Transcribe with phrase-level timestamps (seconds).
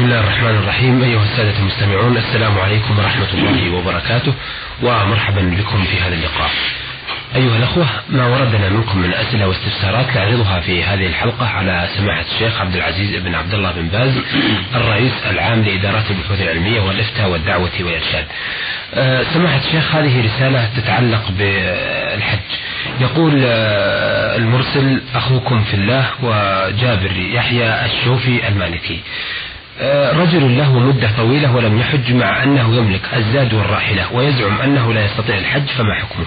[0.00, 4.34] بسم الله الرحمن الرحيم أيها السادة المستمعون السلام عليكم ورحمة الله وبركاته
[4.82, 6.50] ومرحبا بكم في هذا اللقاء
[7.36, 12.60] أيها الأخوة ما وردنا منكم من أسئلة واستفسارات نعرضها في هذه الحلقة على سماحة الشيخ
[12.60, 14.18] عبد العزيز بن عبد الله بن باز
[14.74, 18.26] الرئيس العام لإدارات البحوث العلمية والإفتاء والدعوة والإرشاد.
[18.94, 22.50] أه سماحة الشيخ هذه رسالة تتعلق بالحج.
[23.00, 29.00] يقول أه المرسل أخوكم في الله وجابر يحيى الشوفي المالكي.
[29.80, 35.04] أه رجل له مدة طويلة ولم يحج مع أنه يملك الزاد والراحلة ويزعم أنه لا
[35.04, 36.26] يستطيع الحج فما حكمه؟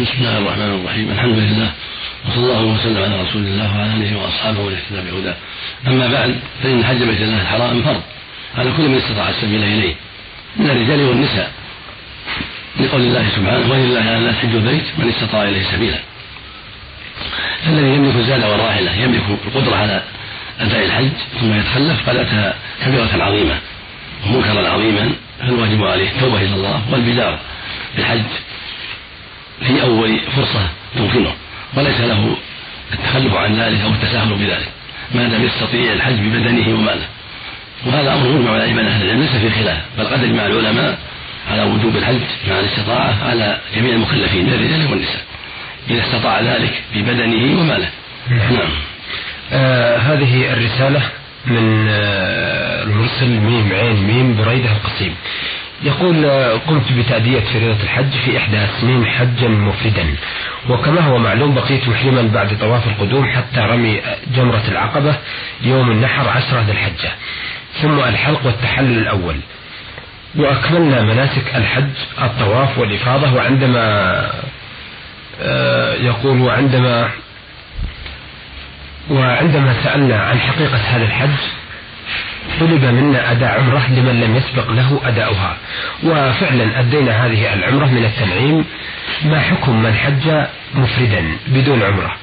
[0.00, 1.10] بسم الله الرحمن الرحيم.
[1.10, 1.70] الحمد لله
[2.28, 5.36] وصلى الله وسلم على رسول الله وعلى آله وأصحابه والاهتداء بهداه.
[5.86, 8.02] أما بعد فإن حج بيت الله الحرام فرض.
[8.58, 9.94] على كل من استطاع السبيل إليه
[10.56, 11.52] من الرجال والنساء.
[12.80, 15.98] لقول الله سبحانه ولله على الناس حج البيت من استطاع إليه سبيلا.
[17.66, 20.02] الذي يملك الزاد والراحلة يملك القدرة على
[20.60, 21.10] أداء الحج
[21.40, 22.52] ثم يتخلف قد أتى
[22.84, 23.58] كبيرة عظيمة
[24.26, 27.38] ومنكرا عظيما فالواجب عليه التوبه إلى الله والبدار
[27.96, 28.22] بالحج
[29.66, 31.32] في أول فرصة تمكنه
[31.74, 32.36] وليس له
[32.92, 34.68] التخلف عن ذلك أو التساهل بذلك
[35.14, 37.06] ما دام يستطيع الحج ببدنه وماله
[37.86, 40.98] وهذا أمر مجمع على من أهل العلم ليس في خلاف بل قد أجمع العلماء
[41.50, 45.24] على وجوب الحج مع الاستطاعة على جميع المكلفين من الرجال والنساء
[45.90, 47.88] إذا استطاع ذلك ببدنه وماله
[48.30, 48.70] نعم, نعم.
[49.52, 51.02] آه هذه الرسالة
[51.46, 55.14] من آه المرسل ميم عين ميم بريدة القصيم.
[55.82, 56.26] يقول
[56.66, 60.14] قمت بتأدية فريضة الحج في إحدى سنين حجا مفردا.
[60.68, 64.00] وكما هو معلوم بقيت محرما بعد طواف القدوم حتى رمي
[64.36, 65.14] جمرة العقبة
[65.62, 67.10] يوم النحر عشرة ذي الحجة.
[67.82, 69.36] ثم الحلق والتحلل الأول.
[70.36, 71.90] وأكملنا مناسك الحج
[72.22, 73.80] الطواف والإفاضة وعندما
[75.42, 77.08] آه، يقول وعندما
[79.10, 81.38] وعندما سألنا عن حقيقة هذا الحج
[82.60, 85.56] طلب منا أداء عمرة لمن لم يسبق له أداؤها.
[86.04, 88.64] وفعلا أدينا هذه العمرة من التنعيم.
[89.24, 92.16] ما حكم من حج مفردا بدون عمرة؟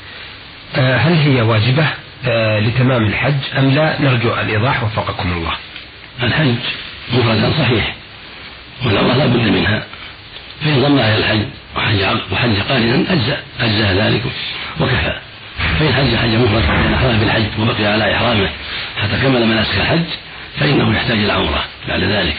[0.75, 1.87] آه، هل هي واجبة
[2.25, 4.83] آه، لتمام الحج أم لا؟ نرجو الإيضاح.
[4.83, 5.53] وفقكم الله.
[6.23, 6.55] الحج
[7.13, 7.95] مفردا صحيح
[8.85, 9.83] والعمرة لا بد منها.
[10.65, 11.45] فإن ضمها إلى الحج
[11.75, 14.23] وحج وحج قارنا أجزأ أجزاء ذلك
[14.79, 15.13] وكفى.
[15.79, 18.49] فإن حج حج مفرد فإن أحرم بالحج وبقي على إحرامه
[18.97, 20.05] حتى كمل مناسك الحج
[20.59, 22.35] فإنه يحتاج إلى عمرة بعد ذلك.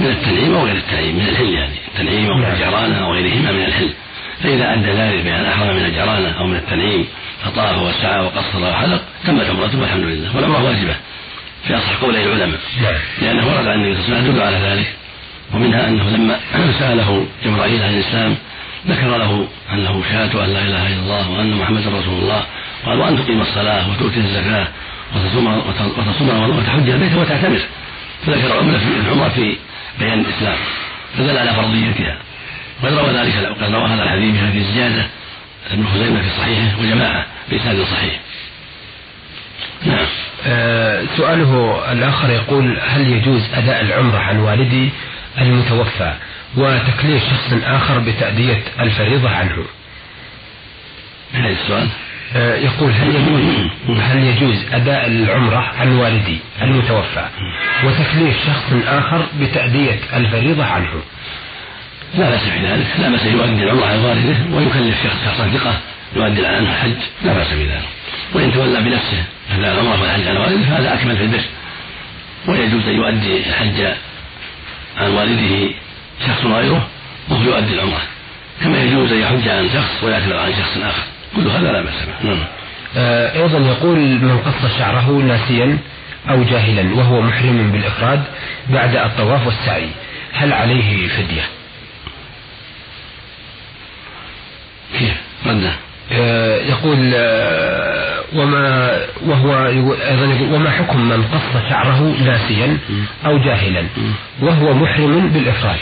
[0.00, 1.74] من التنعيم أو غير التنعيم من الحل يعني.
[1.88, 2.52] التنعيم أو نعم.
[2.52, 3.90] الجعرانة أو غيرهما من الحل.
[4.42, 7.06] فإذا أدى ذلك بأن أحرم من الجعرانة أو من التنعيم
[7.44, 10.36] فطاف وسعى وقصر وحلق تمت عمرته والحمد لله.
[10.36, 10.96] والعمرة واجبة
[11.66, 12.94] في أصح قولي العلماء نعم.
[13.22, 14.94] لأنه ورد عن النبي صلى الله عليه وسلم على ذلك.
[15.54, 16.40] ومنها أنه لما
[16.80, 18.36] سأله جبرائيل عن الإسلام
[18.86, 22.42] ذكر له أنه شهادة أن لا إله إلا الله وأن محمدا رسول الله
[22.86, 24.68] قال وأن تقيم الصلاة وتؤتي الزكاة
[25.16, 25.46] وتصوم
[25.98, 27.60] وتصوم وتحج البيت وتعتمر.
[28.26, 29.56] فذكر العمرة في العمرة في
[29.98, 30.56] بيان الإسلام.
[31.18, 32.18] فدل على فرضيتها.
[32.82, 35.06] وقد روى ذلك وقد روى هذا الحديث بهذه الزيادة
[35.70, 38.20] ابن خزيمة في صحيحه وجماعة بإسناد صحيح.
[39.86, 40.06] نعم.
[40.46, 44.90] آه سؤاله الآخر يقول هل يجوز أداء العمرة عن والدي
[45.38, 46.14] المتوفى
[46.56, 49.64] وتكليف شخص آخر بتأدية الفريضة عنه؟
[51.32, 51.88] هذا السؤال
[52.34, 57.26] يقول هل يجوز هل يجوز أداء العمرة عن والدي المتوفى
[57.84, 60.90] وتكليف شخص آخر بتأدية الفريضة عنه؟
[62.14, 65.78] لا بأس في ذلك لا بأس يؤدي العمرة عن والده ويكلف شخص شخصا ثقة
[66.16, 67.88] يؤدي عنه الحج لا بأس بذلك.
[68.34, 71.42] وإن تولى بنفسه أداء العمرة والحج عن والده فهذا أكمل في البر.
[72.48, 73.80] ويجوز أن يؤدي الحج
[74.96, 75.74] عن والده
[76.26, 76.88] شخص غيره
[77.28, 78.02] وهو يؤدي العمرة.
[78.62, 81.02] كما يجوز أن يحج عن شخص ويعتمر عن شخص آخر.
[81.36, 82.28] كل هذا لا بأس به.
[82.30, 82.44] نعم.
[82.96, 85.78] آه أيضا يقول من قص شعره ناسيا
[86.30, 88.22] أو جاهلا وهو محرم بالإفراد
[88.70, 89.88] بعد الطواف والسعي
[90.32, 91.42] هل عليه فدية؟
[94.98, 95.14] كيف؟
[96.12, 98.96] آه يقول آه وما
[99.26, 102.78] وهو أيضا يقول وما حكم من قص شعره ناسيا
[103.26, 103.86] أو جاهلا
[104.40, 105.78] وهو محرم بالإفراد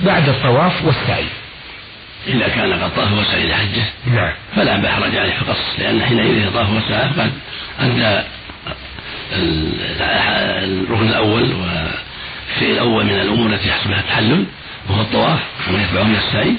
[0.00, 1.26] بعد الطواف والسعي؟
[2.26, 4.32] إذا كان قد طاف وسعى إلى حجه نعم.
[4.56, 7.32] فلا بحرج عليه في القص لأن حينئذ طاف وسعى قد
[7.80, 8.22] أدى
[9.32, 14.44] الركن الأول والشيء الأول من الأمور التي يحصل بها التحلل
[14.88, 16.54] وهو الطواف كما يتبعه من السعي.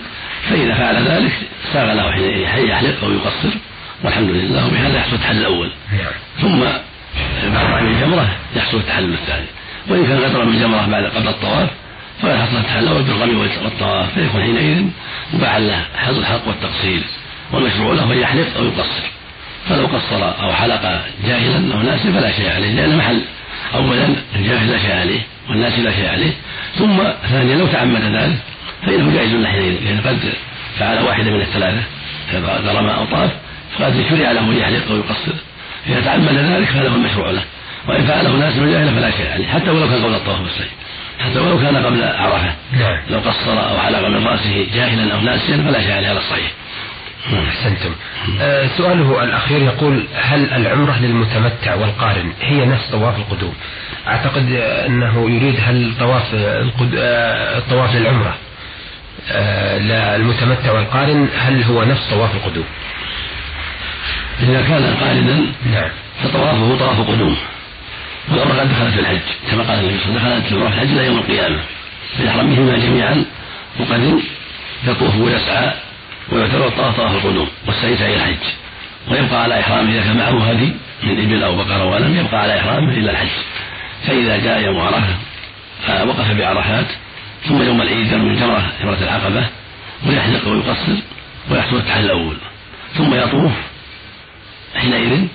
[0.49, 1.33] فإذا فعل ذلك
[1.73, 3.57] ساغ له حينئذ يحلق أو يقصر
[4.03, 5.71] والحمد لله وبهذا يحصل التحلل الأول.
[5.91, 6.13] نعم.
[6.41, 6.59] ثم
[7.53, 9.45] بعد رمي الجمرة يحصل التحلل الثاني.
[9.87, 11.69] وإن كان قد رمي الجمرة بعد قبل الطواف
[12.21, 14.83] فلا حصل التحلل بالرمي والطواف فيكون حينئذ
[15.33, 17.01] مباح له حظ الحق والتقصير
[17.51, 19.03] والمشروع له أن يحلق أو يقصر.
[19.69, 23.21] فلو قصر أو حلق جاهلا أو ناسا فلا شيء عليه لأن محل
[23.75, 25.19] أولا الجاهل لا شيء عليه
[25.49, 26.31] والناس لا شيء عليه.
[26.75, 26.97] ثم
[27.31, 28.37] ثانيا لو تعمد ذلك
[28.85, 30.33] فإنه جائز له حينئذ لأن قد
[30.79, 31.83] فعل واحدة من الثلاثة
[32.65, 33.31] ضرم أو طاف
[33.79, 35.33] فقد شرع له أن يحلق أو يقصر.
[35.87, 37.43] إذا تعمد ذلك هو المشروع له
[37.87, 40.69] وإن فعله ناس من جاهلة فلا شيء عليه حتى ولو كان قبل الطواف بالسيف
[41.19, 42.55] حتى ولو كان قبل عرفة.
[42.79, 42.97] نعم.
[43.09, 46.51] لو قصر أو حلق من رأسه جاهلا أو ناسيا فلا شيء عليه هذا الصحيح
[47.49, 47.95] أحسنتم.
[48.41, 53.53] آه سؤاله الأخير يقول هل العمرة للمتمتع والقارن هي نفس طواف القدوم؟
[54.07, 54.51] أعتقد
[54.85, 56.91] أنه يريد هل طواف القد...
[57.57, 58.35] الطواف للعمرة؟
[59.31, 59.77] آه
[60.17, 62.65] للمتمتع والقارن هل هو نفس طواف القدوم؟
[64.39, 65.89] إذا كان قارنا نعم.
[66.23, 67.37] فطوافه طواف قدوم.
[68.31, 69.19] والعمرة قد دخلت الحج.
[69.51, 71.59] كما قال النبي صلى الله عليه وسلم دخلت الحج إلى يوم القيامة.
[72.17, 73.25] فيحرم بهما جميعا
[73.79, 74.19] وقد
[74.87, 75.73] يطوف ويسعى
[76.31, 78.43] ويعتبر الطواف طواف القدوم والسعي سعي الحج.
[79.07, 80.73] ويبقى على إحرامه إذا كان معه هدي
[81.03, 83.35] من إبل أو بقرة ولم يبقى على إحرامه إلا الحج.
[84.07, 85.15] فإذا جاء يوم عرفة
[86.05, 86.85] وقف بعرفات
[87.47, 89.47] ثم يوم العيد من جمرة جمرة العقبة
[90.07, 90.95] ويحلق ويقصر
[91.51, 92.37] ويحصل التحلل الأول.
[92.97, 93.51] ثم يطوف
[94.75, 95.27] حينئذ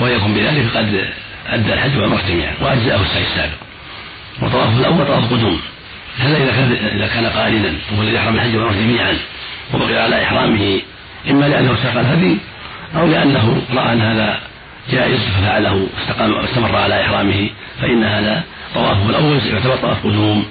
[0.00, 1.08] ويكون بذلك قد
[1.48, 3.56] أدى الحج والعمرة جميعا وأجزأه السعي السابق
[4.42, 5.60] وطوافه الأول طواف قدوم
[6.18, 9.16] هذا إذا كان إذا كان قارنا وهو الذي يحرم الحج والعمرة جميعا
[9.74, 10.80] وبقي على إحرامه
[11.30, 12.38] إما لأنه ساق الهدي
[12.96, 14.40] أو لأنه رأى أن هذا
[14.90, 18.44] جائز ففعله واستقام واستمر على إحرامه فإن هذا
[18.74, 20.46] طوافه الأول يعتبر طواف قدوم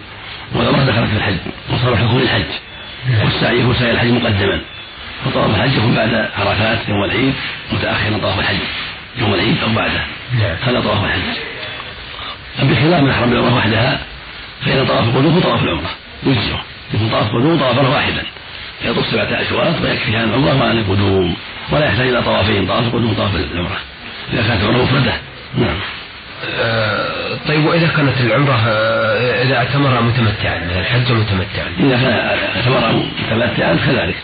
[0.55, 1.37] والعمرة دخلت في الحج
[1.73, 2.45] وصار حكم الحج
[3.23, 4.59] والسعي هو سعي الحج مقدما.
[5.25, 7.33] وطواف الحج يكون بعد عرفات يوم العيد
[7.73, 8.57] متأخرا طواف الحج.
[9.17, 10.01] يوم العيد أو بعده.
[10.39, 10.55] نعم.
[10.63, 11.37] هذا طواف الحج
[12.59, 13.99] بخلاف من أحرم بالعمرة وحدها
[14.65, 15.89] فإن طواف القدوم هو طواف العمرة
[16.23, 16.61] يجزئه.
[16.93, 18.23] يكون طواف القدوم طوافا واحدا.
[18.85, 21.35] يطوف سبعة أشواط ويكفي عن العمرة وعن القدوم
[21.71, 23.77] ولا يحتاج إلى طوافين طواف القدوم وطواف العمرة.
[24.33, 25.13] إذا كانت العمرة مفردة.
[25.57, 25.75] نعم.
[26.59, 33.75] آه طيب وإذا كانت العمرة آه إذا اعتمر متمتعا الحج متمتعا؟ إذا كان اعتمر متمتعا
[33.75, 34.15] كذلك.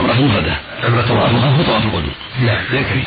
[0.00, 0.56] عمرة مفردة.
[0.84, 2.12] عمرة طواف القدوم
[2.42, 2.64] نعم.
[2.72, 3.02] يكفي.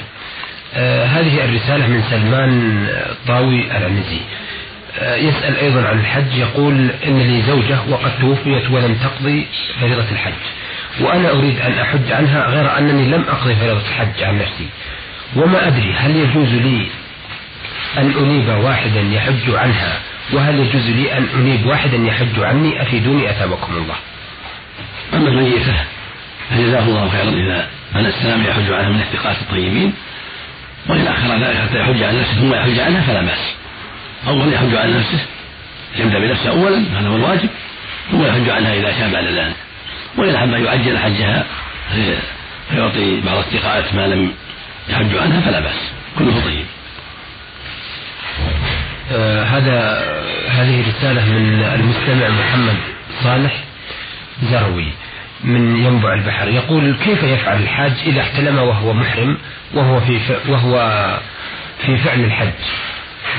[1.06, 2.88] هذه الرسالة من سلمان
[3.28, 4.20] طاوي العنزي
[5.00, 9.48] آه يسأل أيضا عن الحج يقول إن لي زوجة وقد توفيت ولم تقضي
[9.82, 10.34] فريضة الحج
[11.02, 14.68] وأنا أريد أن أحج عنها غير أنني لم أقضي فريضة الحج عن نفسي
[15.36, 16.88] وما أدري هل يجوز لي
[17.98, 20.00] أن أنيب واحدا يحج عنها
[20.34, 23.96] وهل يجوز لي أن أنيب واحدا يحج عني؟ أفيدوني أثابكم الله.
[25.14, 25.74] أما الميتة
[26.50, 29.94] فجزاه الله خيرا إذا من السلام يحج عنها من الثقات الطيبين
[30.90, 33.54] وإن أخر ذلك حتى يحج عن نفسه ثم يحج عنها فلا بأس.
[34.28, 35.20] أولا يحج عن نفسه
[35.96, 37.50] يبدأ بنفسه أولا هذا هو الواجب
[38.12, 39.56] ثم يحج عنها إذا شاء بعد ذلك.
[40.18, 41.46] وإن أحب يعجل حجها
[42.70, 44.32] فيعطي بعض الثقات ما لم
[44.90, 45.92] يحج عنها فلا بأس.
[46.20, 46.66] كله طيب.
[49.12, 50.06] آه هذا
[50.50, 52.76] هذه رسالة من المستمع محمد
[53.24, 53.64] صالح
[54.52, 54.94] زروي
[55.46, 56.48] من ينبع البحر.
[56.48, 59.38] يقول كيف يفعل الحاج إذا احتلم وهو محرم
[59.74, 60.20] وهو في
[60.50, 60.74] وهو
[61.86, 62.50] في فعل الحج؟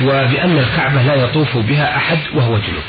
[0.03, 2.85] وبأن الكعبة لا يطوف بها أحد وهو جنوب.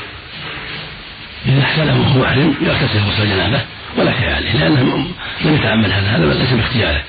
[1.46, 3.60] إذا احتلم وهو محرم يغتسل غسل جنابه
[3.96, 5.06] ولا شيء عليه لأنه
[5.44, 7.02] لم يتعمل هذا هذا ليس باختياره.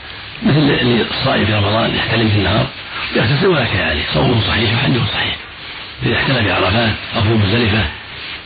[0.44, 0.78] مثل
[1.12, 2.68] الصائم في رمضان يحتلم في النهار
[3.16, 5.36] يغتسل ولا شيء عليه صومه صحيح وحجه صحيح.
[6.06, 7.86] إذا احتلم بعرفات أو في مزدلفة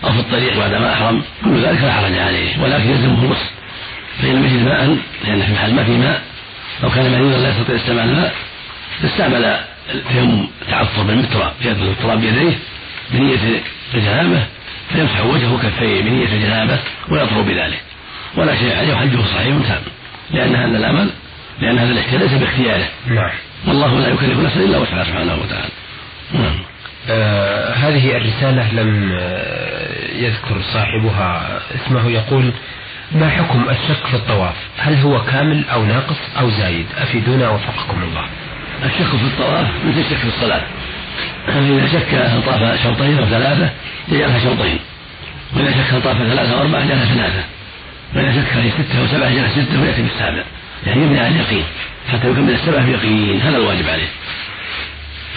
[0.03, 2.63] أو في الطريق بعد ما أحرم كل ذلك لا حرج عليه.
[2.63, 3.49] ولكن يلزمه الغسل.
[4.21, 6.21] فإن لم يجد ماء لأن في محل ما في ماء
[6.83, 8.33] أو كان مريضا لا يستطيع استعمال الماء
[9.05, 9.59] استعمل
[9.93, 12.57] التيمم تعطر بالمترى يدخل التراب بيديه
[13.11, 13.61] بنية
[13.93, 14.43] الجنابة
[14.93, 16.79] فيمسح وجهه وكفيه بنية الجنابة
[17.09, 17.81] ويطهر بذلك.
[18.37, 19.81] ولا شيء عليه وحجه صحيح تام
[20.31, 21.09] لأن هذا العمل
[21.61, 22.87] لأن هذا الاحتلال ليس باختياره.
[23.07, 23.31] نعم.
[23.67, 25.69] والله لا يكلف نفسا إلا وسعها سبحانه وتعالى.
[26.33, 26.72] نعم.
[27.09, 31.59] آه هذه الرسالة لم آه يذكر صاحبها.
[31.75, 32.53] اسمه يقول
[33.11, 38.25] ما حكم الشك في الطواف؟ هل هو كامل أو ناقص أو زايد؟ أفيدونا وفقكم الله.
[38.85, 40.61] الشك في الطواف مثل الشك في الصلاة.
[41.49, 43.69] إذا شك هل طاف شوطين أو ثلاثة
[44.07, 44.79] يجعلها شوطين
[45.55, 47.43] وإذا شك هل طاف ثلاثة أو أربعة جعلها ثلاثة.
[48.15, 50.43] وإذا شك هل ستة أو سبعة جعلها ستة ويأتي بالسابع.
[50.85, 51.63] يعني يبني على اليقين.
[52.11, 54.07] حتى يكمل السبعة بيقين هذا الواجب عليه.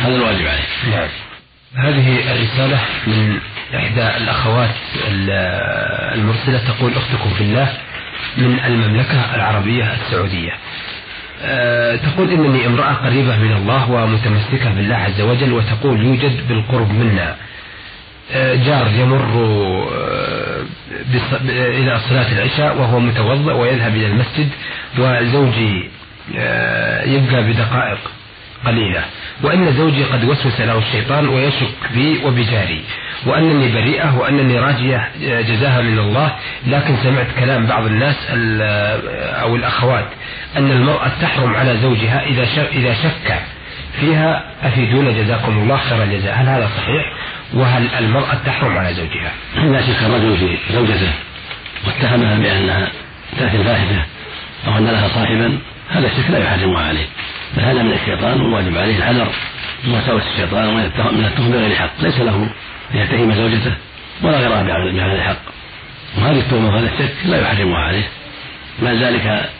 [0.00, 0.96] هذا الواجب عليه.
[0.96, 1.08] نعم.
[1.75, 3.38] هذه الرسالة من
[3.75, 4.75] إحدى الأخوات
[6.14, 7.73] المرسلة تقول أختكم في الله
[8.37, 10.52] من المملكة العربية السعودية.
[11.42, 17.37] أه تقول إنني امرأة قريبة من الله ومتمسكة بالله عز وجل وتقول يوجد بالقرب منا.
[18.32, 19.25] أه جار يمر
[19.92, 20.62] أه
[21.50, 24.49] إلى صلاة العشاء وهو متوضأ ويذهب إلى المسجد
[24.99, 25.90] وزوجي
[27.14, 27.99] يبقى بدقائق
[28.64, 29.04] قليلة.
[29.43, 32.83] وأن زوجي قد وسوس له الشيطان ويشك بي وبجاري
[33.26, 36.37] وأنني بريئة وأنني راجية جزاها من الله.
[36.66, 38.16] لكن سمعت كلام بعض الناس
[39.43, 40.07] أو الأخوات
[40.57, 43.38] أن المرأة تحرم على زوجها إذا إذا شك
[44.00, 44.45] فيها.
[44.62, 46.35] أفيدونا جزاكم الله خير الجزاء.
[46.35, 47.12] هل هذا صحيح؟
[47.55, 51.12] وهل المرأة تحرم على زوجها؟ إذا شك الرجل في زوجته
[51.87, 52.88] واتهمها بأنها
[53.38, 54.05] تأتي الفاحشة
[54.66, 55.59] أو أن لها صاحبا
[55.90, 57.07] هذا الشك لا يحرمها عليه.
[57.57, 59.29] بل هذا من الشيطان والواجب عليه الحذر
[59.85, 61.91] من وساوس الشيطان ومن التهم بغير حق.
[62.00, 62.49] ليس له
[62.95, 63.75] أن يتهم زوجته
[64.23, 65.43] ولا غيرها بهذا الحق
[66.19, 68.09] وهذه التهمة وهذا الشك لا يحرمها عليه.
[68.83, 69.50] بل ذلك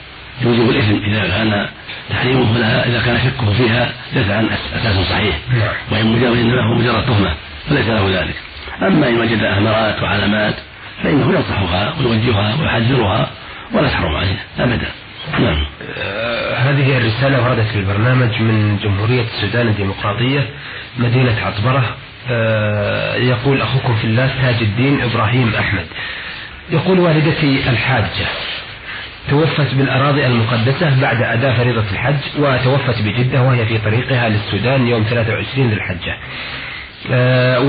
[0.43, 1.69] يوجب الإثم إذا كان
[2.11, 5.39] تحريمه لها إذا كان شكه فيها ليس عن أساس صحيح.
[5.49, 5.75] نعم.
[5.91, 7.35] وإن مجرد إنما هو مجرد تهمة
[7.69, 8.37] فليس له ذلك.
[8.83, 10.55] أما إن وجد أمارات وعلامات
[11.03, 13.31] فإنه ينصحها ويوجهها ويحذرها
[13.73, 14.89] ولا تحرم عليها أبدا.
[15.33, 15.67] نعم.
[15.99, 20.47] آه هذه الرسالة وردت في البرنامج من جمهورية السودان الديمقراطية
[20.99, 21.85] مدينة عطبرة.
[22.31, 25.87] آه يقول أخوكم في الله تاج الدين إبراهيم أحمد.
[26.71, 28.27] يقول والدتي الحاجة
[29.31, 35.69] توفت بالأراضي المقدسة بعد أداء فريضة الحج وتوفت بجدة وهي في طريقها للسودان يوم 23
[35.69, 36.17] ذي الحجة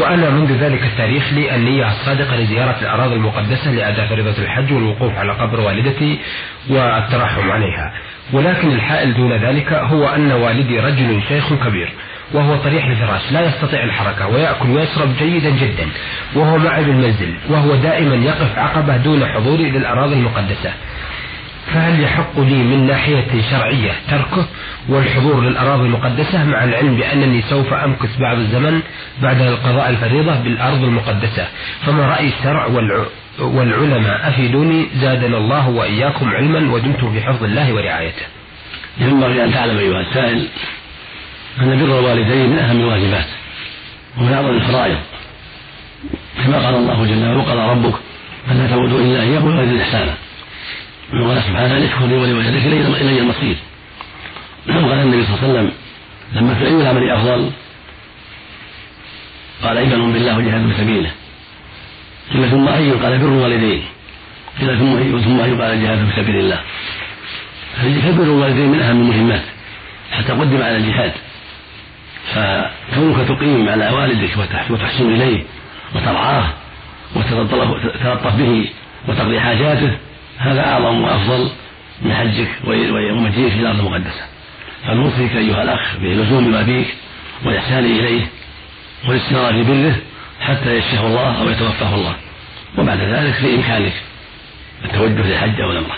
[0.02, 5.32] وأنا منذ ذلك التاريخ لي النية الصادقة لزيارة الأراضي المقدسة لأداء فريضة الحج والوقوف على
[5.34, 6.20] قبر والدتي
[6.70, 7.94] والترحم عليها.
[8.34, 11.94] ولكن الحائل دون ذلك هو أن والدي رجل شيخ كبير
[12.34, 15.88] وهو طريح الفراش لا يستطيع الحركة ويأكل ويشرب جيدا جدا
[16.36, 20.74] وهو معي بالمنزل وهو دائما يقف عقبة دون حضوري للأراضي المقدسة.
[21.74, 24.48] فهل يحق لي من ناحية شرعية تركه
[24.90, 28.82] والحضور للأراضي المقدسة مع العلم بأنني سوف أمكث بعض الزمن
[29.22, 31.48] بعد القضاء الفريضة بالأرض المقدسة؟
[31.86, 32.66] فما رأي الشرع
[33.40, 38.26] والعلماء؟ أفيدوني زادنا الله وإياكم علما ودمتم في حفظ الله ورعايته.
[38.98, 40.48] ينبغي أن تعلم أيها السائل
[41.62, 43.26] أن بر الوالدين من أهم الواجبات
[44.18, 44.98] ومن أعظم الفرائض.
[46.46, 47.96] كما قال الله جل وعلا وقال ربك
[48.52, 50.14] ألا تعبدوا إلا إياه وبالوالدين إحسانا.
[51.14, 53.56] وقال سبحانه اشكر لي ولوالديك الي المصير.
[54.70, 55.72] وقال النبي صلى الله عليه وسلم
[56.34, 57.52] لما في أي العمل أفضل
[59.64, 61.12] قال ايمان بالله وجهاد في سبيله.
[62.34, 63.84] قيل ثم أي قال بر الوالدين
[64.60, 66.60] قيل ثم اي ثم أي قال الجهاد في سبيل الله.
[67.78, 69.44] فبر الوالدين من أهم المهمات
[70.12, 71.12] حتى قدم على الجهاد.
[72.34, 74.38] فكونك تقيم على والدك
[74.70, 75.44] وتحسن إليه
[75.96, 76.54] وترعاه
[77.16, 78.70] وتتلطف به
[79.08, 79.98] وتقضي حاجاته
[80.38, 81.50] هذا أعظم وأفضل
[82.02, 84.22] من حجك ومجيئك إلى الأرض المقدسة
[84.88, 86.88] فنوصيك أيها الأخ بلزوم أبيك
[87.46, 88.22] والإحسان إليه
[89.08, 89.96] والاستمرار في بره
[90.40, 92.16] حتى يشفيه الله أو يتوفاه الله
[92.78, 93.94] وبعد ذلك في إمكانك
[94.86, 95.98] التوجه للحج أو العمرة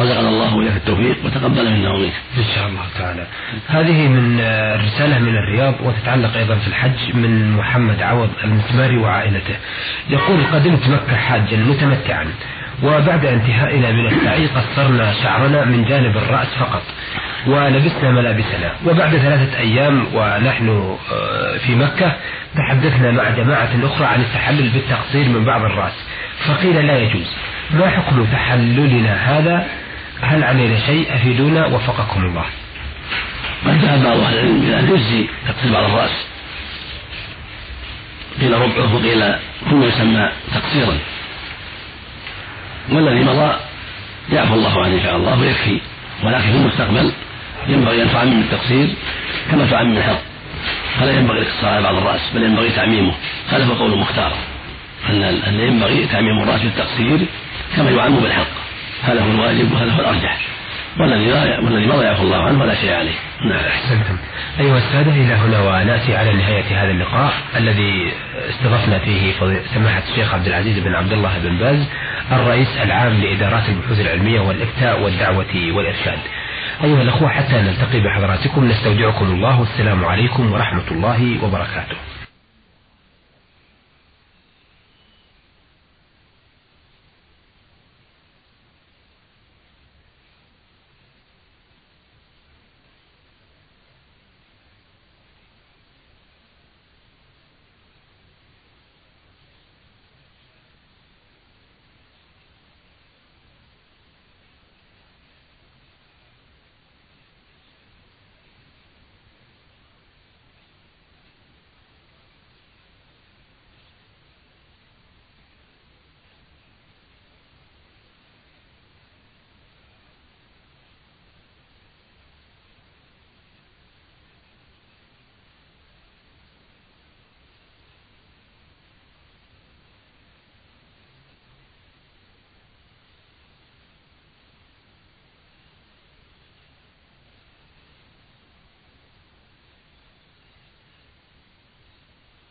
[0.00, 2.12] رزقنا الله وإياك التوفيق وتقبل منا ومنك.
[2.38, 3.26] إن شاء الله تعالى.
[3.68, 4.40] هذه من
[4.86, 9.56] رسالة من الرياض وتتعلق أيضا في الحج من محمد عوض المسماري وعائلته.
[10.10, 12.32] يقول قدمت مكة حاجا متمتعا
[12.82, 16.82] وبعد انتهائنا من السعي قصرنا شعرنا من جانب الرأس فقط
[17.46, 18.74] ولبسنا ملابسنا.
[18.86, 20.68] وبعد ثلاثة أيام ونحن
[21.12, 22.16] آه، في مكة
[22.56, 25.92] تحدثنا مع جماعة أخرى عن التحلل بالتقصير من بعض الرأس.
[26.46, 27.36] فقيل لا يجوز.
[27.70, 29.66] ما حكم تحللنا هذا؟
[30.22, 31.66] هل علينا شيء؟ أفيدونا.
[31.66, 32.44] وفقكم الله.
[33.66, 34.88] قد ذهب بعض أهل العلم إلى أن
[35.48, 36.26] تقصير بعض الرأس؟
[38.40, 39.34] قيل ربعه وقيل
[39.70, 40.98] كل يسمى تقصيرا.
[42.92, 43.56] والذي مضى
[44.32, 45.80] يعفو الله عنه إن شاء الله ويكفي.
[46.24, 47.12] ولكن في المستقبل
[47.68, 48.88] ينبغي أن تعمم التقصير
[49.50, 50.20] كما تعمم الحق.
[51.00, 53.14] فلا ينبغي الاقتصار على الرأس بل ينبغي تعميمه.
[53.50, 54.32] هذا هو قول مختار
[55.08, 57.26] أن أن ينبغي تعميم الرأس بالتقصير
[57.76, 58.52] كما يعم بالحق.
[59.02, 60.38] هذا هو الواجب وهذا هو الأرجح.
[61.00, 61.32] والذي
[61.64, 63.14] والذي مضى يعفو الله عنه ولا شيء عليه.
[63.44, 63.64] نعم.
[63.64, 64.16] أحسنتم.
[64.60, 68.12] أيها السادة إلى هنا ونأتي على نهاية هذا اللقاء الذي
[68.50, 69.32] استضفنا فيه
[69.74, 71.86] سماحة الشيخ عبد العزيز بن عبد الله بن باز
[72.32, 76.18] الرئيس العام لإدارات البحوث العلمية والإفتاء والدعوة والإرشاد.
[76.84, 81.96] أيها الأخوة حتى نلتقي بحضراتكم نستودعكم الله والسلام عليكم ورحمة الله وبركاته.